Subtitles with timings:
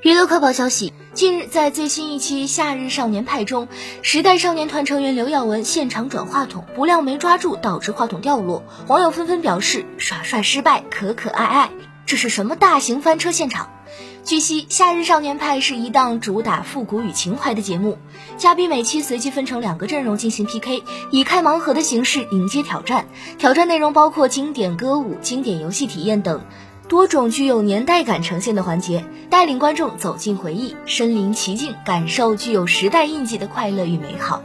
[0.00, 3.66] 娱乐快报消息：近日，在最新一期《夏日少年派》中，
[4.00, 8.62] 时代少年团成员刘耀文现场转话筒，不料没抓住，导致话筒掉落。
[8.86, 11.70] 网友纷纷表示耍帅失败，可可爱爱，
[12.06, 13.70] 这是什么大型翻车现场？
[14.22, 17.98] 据悉，《夏日少年派》是一档主打复古与情怀的节目，
[18.36, 23.08] 嘉宾每期随机分成两个阵容进行 PK，以开盲盒的形式迎接挑战。
[23.36, 26.40] 挑战内容包括经典歌舞、经典游戏体验等。
[26.88, 34.42] 多种具有年代感呈现的环节，带领观众走进回忆，身临其境，感受具有时代印记的快乐与美好。